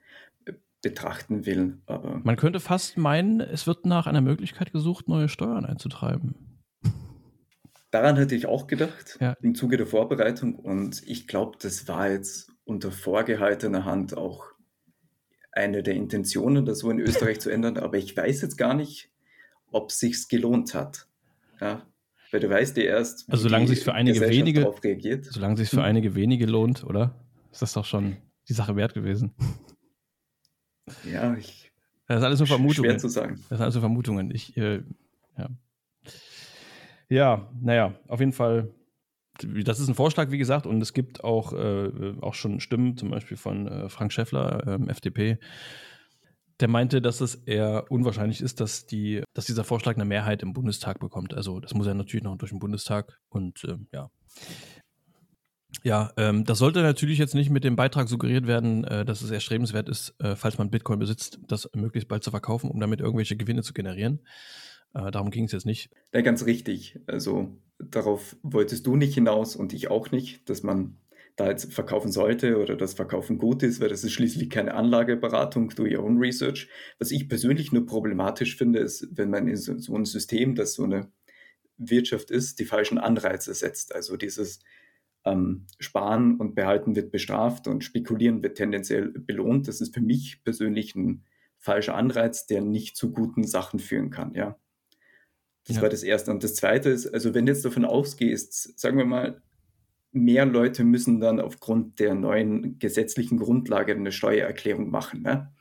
[0.46, 1.80] äh, betrachten will.
[1.86, 6.36] Aber man könnte fast meinen, es wird nach einer Möglichkeit gesucht, neue Steuern einzutreiben.
[7.92, 9.36] Daran hätte ich auch gedacht ja.
[9.42, 14.46] im Zuge der Vorbereitung und ich glaube, das war jetzt unter vorgehaltener Hand auch
[15.52, 19.10] eine der Intentionen, das so in Österreich zu ändern, aber ich weiß jetzt gar nicht,
[19.72, 21.08] ob es sich gelohnt hat.
[21.60, 21.86] Ja,
[22.32, 25.26] weil du weißt ja erst, also solange sich für einige wenige reagiert.
[25.26, 27.16] Solange sich für einige wenige lohnt, oder?
[27.52, 29.34] Ist das doch schon die Sache wert gewesen.
[31.06, 31.72] Ja, ich.
[32.08, 32.90] Das ist alles nur Vermutungen.
[32.90, 33.36] Schwer zu sagen.
[33.36, 34.32] Das sind alles nur Vermutungen.
[34.32, 34.82] Ich, äh,
[35.38, 35.50] ja.
[37.08, 38.74] Ja, naja, auf jeden Fall.
[39.42, 43.10] Das ist ein Vorschlag, wie gesagt, und es gibt auch, äh, auch schon Stimmen, zum
[43.10, 45.38] Beispiel von äh, Frank Schäffler, ähm, FDP,
[46.60, 50.54] der meinte, dass es eher unwahrscheinlich ist, dass, die, dass dieser Vorschlag eine Mehrheit im
[50.54, 51.34] Bundestag bekommt.
[51.34, 54.10] Also das muss ja natürlich noch durch den Bundestag und ähm, ja.
[55.84, 59.32] Ja, ähm, das sollte natürlich jetzt nicht mit dem Beitrag suggeriert werden, äh, dass es
[59.32, 63.38] erstrebenswert ist, äh, falls man Bitcoin besitzt, das möglichst bald zu verkaufen, um damit irgendwelche
[63.38, 64.20] Gewinne zu generieren.
[64.94, 65.92] Äh, darum ging es jetzt nicht.
[66.14, 67.00] Ja, ganz richtig.
[67.08, 70.98] Also darauf wolltest du nicht hinaus und ich auch nicht, dass man
[71.40, 75.70] da jetzt verkaufen sollte oder das Verkaufen gut ist, weil das ist schließlich keine Anlageberatung,
[75.70, 76.68] do your own research.
[77.00, 80.74] Was ich persönlich nur problematisch finde, ist, wenn man in so, so ein System, das
[80.74, 81.12] so eine
[81.78, 83.96] Wirtschaft ist, die falschen Anreize setzt.
[83.96, 84.60] Also dieses
[85.24, 89.70] ähm, Sparen und Behalten wird bestraft und Spekulieren wird tendenziell belohnt.
[89.70, 91.24] Das ist für mich persönlich ein
[91.58, 94.60] falscher Anreiz, der nicht zu guten Sachen führen kann, ja.
[95.68, 95.82] Das ja.
[95.84, 96.32] war das Erste.
[96.32, 99.42] Und das Zweite ist, also wenn du jetzt davon ausgehst, sagen wir mal,
[100.12, 105.22] mehr Leute müssen dann aufgrund der neuen gesetzlichen Grundlage eine Steuererklärung machen.
[105.22, 105.54] Ne?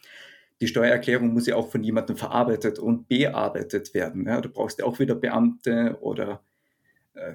[0.61, 4.25] Die Steuererklärung muss ja auch von jemandem verarbeitet und bearbeitet werden.
[4.25, 4.41] Ne?
[4.41, 6.43] Du brauchst ja auch wieder Beamte oder
[7.15, 7.35] äh,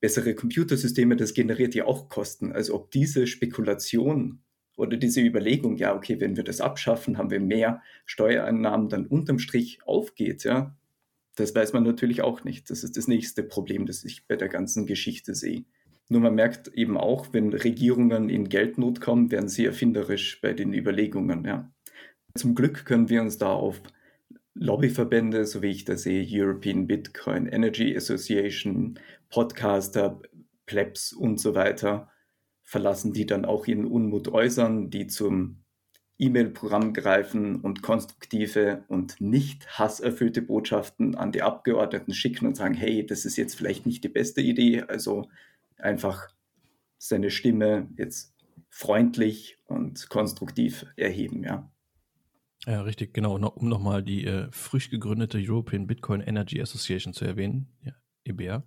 [0.00, 2.52] bessere Computersysteme, das generiert ja auch Kosten.
[2.52, 4.40] Also ob diese Spekulation
[4.76, 9.38] oder diese Überlegung, ja, okay, wenn wir das abschaffen, haben wir mehr Steuereinnahmen, dann unterm
[9.38, 10.76] Strich aufgeht, ja,
[11.36, 12.70] das weiß man natürlich auch nicht.
[12.70, 15.64] Das ist das nächste Problem, das ich bei der ganzen Geschichte sehe.
[16.08, 20.74] Nur man merkt eben auch, wenn Regierungen in Geldnot kommen, werden sie erfinderisch bei den
[20.74, 21.44] Überlegungen.
[21.44, 21.72] Ja.
[22.36, 23.80] Zum Glück können wir uns da auf
[24.54, 28.98] Lobbyverbände, so wie ich das sehe, European Bitcoin Energy Association,
[29.30, 30.20] Podcaster,
[30.66, 32.10] Plebs und so weiter
[32.62, 35.64] verlassen, die dann auch ihren Unmut äußern, die zum
[36.18, 43.04] E-Mail-Programm greifen und konstruktive und nicht hasserfüllte Botschaften an die Abgeordneten schicken und sagen, hey,
[43.04, 45.28] das ist jetzt vielleicht nicht die beste Idee, also
[45.78, 46.28] einfach
[46.98, 48.34] seine Stimme jetzt
[48.70, 51.70] freundlich und konstruktiv erheben, ja.
[52.66, 53.36] Ja, richtig, genau.
[53.36, 57.92] Um nochmal die äh, frisch gegründete European Bitcoin Energy Association zu erwähnen, ja,
[58.24, 58.64] EBR.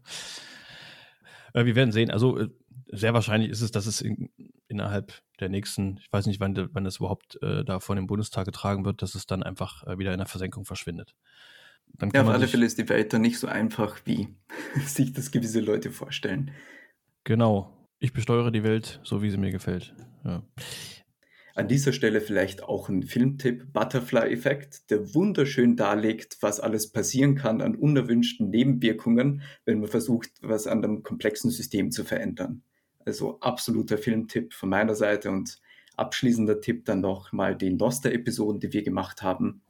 [1.53, 2.11] Äh, wir werden sehen.
[2.11, 2.49] Also äh,
[2.91, 4.29] sehr wahrscheinlich ist es, dass es in,
[4.67, 8.45] innerhalb der nächsten, ich weiß nicht, wann, wann das überhaupt äh, da vor dem Bundestag
[8.45, 11.15] getragen wird, dass es dann einfach äh, wieder in der Versenkung verschwindet.
[12.13, 14.29] ja, auf alle Fälle ist die Welt dann nicht so einfach, wie
[14.85, 16.51] sich das gewisse Leute vorstellen.
[17.27, 17.73] Genau.
[17.99, 19.93] Ich besteuere die Welt so, wie sie mir gefällt.
[20.23, 20.43] Ja.
[21.55, 27.59] An dieser Stelle vielleicht auch ein Filmtipp, Butterfly-Effekt, der wunderschön darlegt, was alles passieren kann
[27.61, 32.63] an unerwünschten Nebenwirkungen, wenn man versucht, was an einem komplexen System zu verändern.
[33.03, 35.59] Also absoluter Filmtipp von meiner Seite und
[35.97, 39.63] abschließender Tipp dann noch mal die Noster-Episoden, die wir gemacht haben.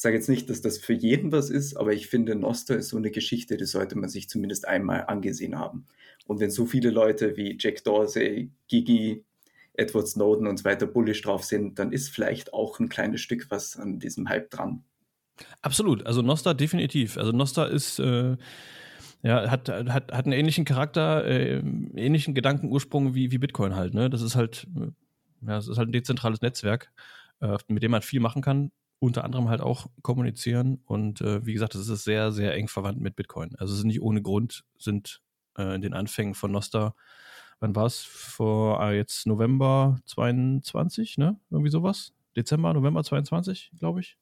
[0.00, 2.96] Sage jetzt nicht, dass das für jeden was ist, aber ich finde, Noster ist so
[2.96, 5.86] eine Geschichte, die sollte man sich zumindest einmal angesehen haben.
[6.28, 9.24] Und wenn so viele Leute wie Jack Dorsey, Gigi,
[9.74, 13.50] Edward Snowden und so weiter bullish drauf sind, dann ist vielleicht auch ein kleines Stück
[13.50, 14.84] was an diesem Hype dran.
[15.62, 17.18] Absolut, also Nostar definitiv.
[17.18, 18.36] Also Nostar ist äh,
[19.22, 21.58] ja, hat, hat, hat einen ähnlichen Charakter, äh,
[21.96, 23.94] ähnlichen Gedankenursprung wie, wie Bitcoin halt.
[23.94, 24.10] Ne?
[24.10, 24.68] Das ist halt,
[25.44, 26.92] ja, es ist halt ein dezentrales Netzwerk,
[27.40, 30.80] äh, mit dem man viel machen kann, unter anderem halt auch kommunizieren.
[30.84, 33.54] Und äh, wie gesagt, es ist sehr, sehr eng verwandt mit Bitcoin.
[33.56, 35.22] Also es ist nicht ohne Grund, sind
[35.56, 36.94] äh, in den Anfängen von Nostar.
[37.60, 38.02] Wann war es?
[38.02, 41.38] Vor äh, jetzt November 22, ne?
[41.50, 42.12] Irgendwie sowas?
[42.36, 44.16] Dezember, November 22, glaube ich.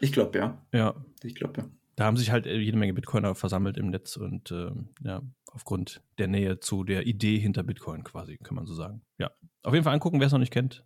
[0.00, 0.58] Ich glaube, ja.
[0.72, 0.94] Ja.
[1.22, 1.68] Ich glaube, ja.
[1.96, 4.70] Da haben sich halt äh, jede Menge Bitcoiner versammelt im Netz und äh,
[5.02, 9.02] ja, aufgrund der Nähe zu der Idee hinter Bitcoin quasi, kann man so sagen.
[9.18, 9.30] Ja.
[9.62, 10.84] Auf jeden Fall angucken, wer es noch nicht kennt.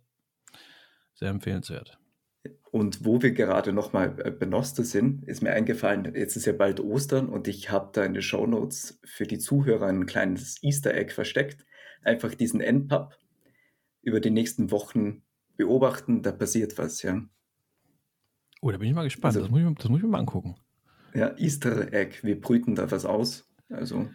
[1.15, 1.98] Sehr empfehlenswert.
[2.71, 6.79] Und wo wir gerade nochmal äh, Benoster sind, ist mir eingefallen, jetzt ist ja bald
[6.79, 11.13] Ostern und ich habe da in den Shownotes für die Zuhörer ein kleines Easter Egg
[11.13, 11.65] versteckt.
[12.03, 13.17] Einfach diesen NPub
[14.01, 15.23] über die nächsten Wochen
[15.57, 17.21] beobachten, da passiert was, ja.
[18.61, 19.35] Oh, da bin ich mal gespannt.
[19.35, 20.55] Also, das, muss ich, das muss ich mir mal angucken.
[21.13, 23.49] Ja, Easter Egg, wir brüten da was aus.
[23.69, 24.09] Also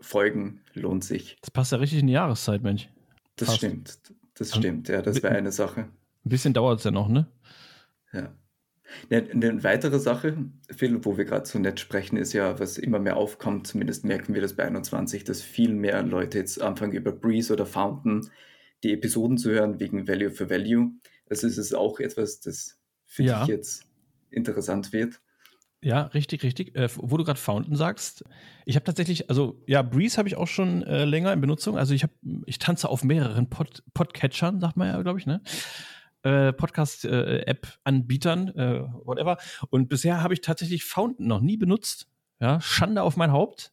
[0.00, 1.36] Folgen lohnt sich.
[1.40, 2.88] Das passt ja richtig in die Jahreszeit, Mensch.
[3.36, 3.58] Das Passt.
[3.58, 3.98] stimmt.
[4.34, 5.88] Das stimmt, ja, das wäre eine Sache.
[6.26, 7.28] Ein bisschen dauert es ja noch, ne?
[8.12, 8.34] Ja.
[9.10, 10.36] Eine weitere Sache,
[10.76, 14.34] Phil, wo wir gerade so nett sprechen, ist ja, was immer mehr aufkommt, zumindest merken
[14.34, 18.28] wir das bei 21, dass viel mehr Leute jetzt anfangen über Breeze oder Fountain
[18.82, 20.90] die Episoden zu hören wegen Value for Value.
[21.30, 23.40] Also es ist auch etwas, das für ja.
[23.40, 23.84] dich jetzt
[24.30, 25.20] interessant wird.
[25.80, 26.74] Ja, richtig, richtig.
[26.74, 28.24] Äh, wo du gerade Fountain sagst,
[28.64, 31.78] ich habe tatsächlich, also ja, Breeze habe ich auch schon äh, länger in Benutzung.
[31.78, 32.14] Also ich habe,
[32.46, 35.40] ich tanze auf mehreren Pod Podcatchern, sagt man ja, glaube ich, ne?
[36.26, 39.38] Äh, Podcast-App-Anbietern, äh, whatever.
[39.70, 42.08] Und bisher habe ich tatsächlich Fountain noch nie benutzt.
[42.40, 43.72] Ja, Schande auf mein Haupt.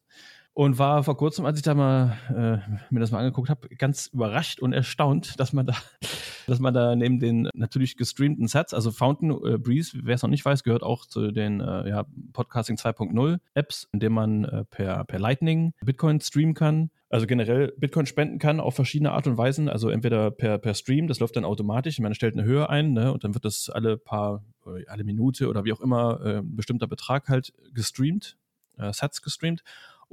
[0.55, 4.07] Und war vor kurzem, als ich da mal äh, mir das mal angeguckt habe, ganz
[4.07, 5.73] überrascht und erstaunt, dass man da,
[6.47, 10.29] dass man da neben den natürlich gestreamten Sets, also Fountain äh, Breeze, wer es noch
[10.29, 14.63] nicht weiß, gehört auch zu den äh, ja, Podcasting 2.0 Apps, in denen man äh,
[14.65, 16.91] per, per Lightning Bitcoin streamen kann.
[17.09, 19.69] Also generell Bitcoin spenden kann auf verschiedene Art und Weisen.
[19.69, 23.11] Also entweder per, per Stream, das läuft dann automatisch, man stellt eine Höhe ein ne,
[23.11, 24.43] und dann wird das alle paar,
[24.87, 28.37] alle Minute oder wie auch immer äh, ein bestimmter Betrag halt gestreamt,
[28.77, 29.63] äh, Sets gestreamt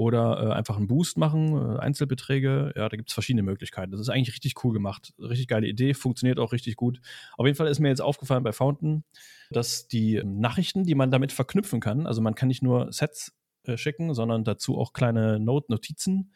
[0.01, 2.73] oder äh, einfach einen Boost machen, äh, Einzelbeträge.
[2.75, 3.93] Ja, da gibt es verschiedene Möglichkeiten.
[3.93, 5.13] Das ist eigentlich richtig cool gemacht.
[5.19, 7.03] Richtig geile Idee, funktioniert auch richtig gut.
[7.37, 9.05] Auf jeden Fall ist mir jetzt aufgefallen bei Fountain,
[9.51, 13.77] dass die Nachrichten, die man damit verknüpfen kann, also man kann nicht nur Sets äh,
[13.77, 16.33] schicken, sondern dazu auch kleine Note-Notizen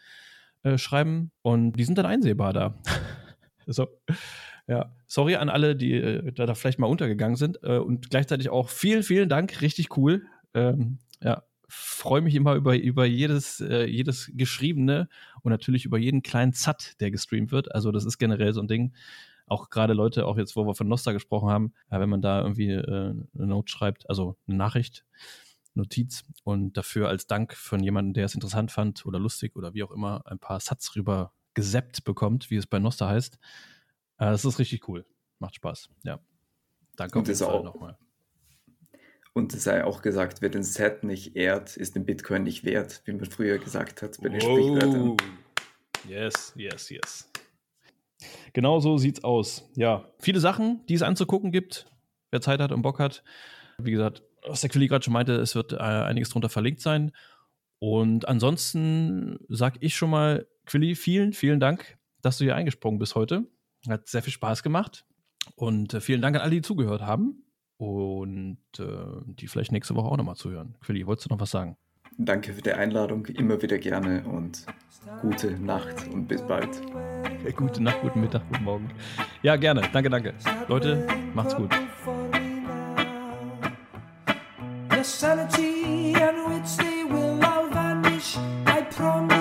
[0.62, 2.82] äh, schreiben und die sind dann einsehbar da.
[3.66, 3.88] so.
[4.66, 7.60] Ja, sorry an alle, die äh, da, da vielleicht mal untergegangen sind.
[7.62, 9.62] Äh, und gleichzeitig auch vielen, vielen Dank.
[9.62, 10.26] Richtig cool.
[10.52, 11.44] Ähm, ja,
[11.74, 15.08] freue mich immer über, über jedes, äh, jedes Geschriebene
[15.42, 17.74] und natürlich über jeden kleinen Zat, der gestreamt wird.
[17.74, 18.94] Also das ist generell so ein Ding.
[19.46, 22.40] Auch gerade Leute, auch jetzt, wo wir von Nosta gesprochen haben, ja, wenn man da
[22.42, 25.04] irgendwie äh, eine Note schreibt, also eine Nachricht,
[25.74, 29.82] Notiz und dafür als Dank von jemandem, der es interessant fand oder lustig oder wie
[29.82, 33.34] auch immer, ein paar Satz rüber geseppt bekommt, wie es bei Nosta heißt.
[34.18, 35.04] Äh, das ist richtig cool.
[35.38, 35.90] Macht Spaß.
[36.04, 36.20] Ja.
[36.96, 37.98] Danke und auf jeden Fall nochmal.
[39.36, 43.02] Und es sei auch gesagt, wer den Set nicht ehrt, ist den Bitcoin nicht wert,
[43.04, 44.40] wie man früher gesagt hat bei den oh.
[44.40, 45.16] Sprichwörtern.
[46.08, 47.30] Yes, yes, yes.
[48.52, 49.68] Genau so sieht's aus.
[49.74, 51.86] Ja, viele Sachen, die es anzugucken gibt,
[52.30, 53.24] wer Zeit hat und Bock hat.
[53.78, 57.10] Wie gesagt, was der Quilly gerade schon meinte, es wird äh, einiges drunter verlinkt sein.
[57.80, 63.16] Und ansonsten sag ich schon mal, Quilly, vielen, vielen Dank, dass du hier eingesprungen bist
[63.16, 63.48] heute.
[63.88, 65.04] Hat sehr viel Spaß gemacht.
[65.56, 67.43] Und äh, vielen Dank an alle, die zugehört haben
[67.76, 68.84] und äh,
[69.26, 70.74] die vielleicht nächste Woche auch nochmal zuhören.
[70.80, 71.76] Quilly, wolltest du noch was sagen?
[72.16, 74.66] Danke für die Einladung, immer wieder gerne und
[75.20, 76.80] gute Nacht und bis bald.
[77.56, 78.90] Gute Nacht, guten Mittag, guten Morgen.
[79.42, 79.82] Ja, gerne.
[79.92, 80.34] Danke, danke.
[80.68, 81.70] Leute, macht's gut.
[85.04, 88.36] sanity and which they will all vanish.
[88.66, 89.33] I promise.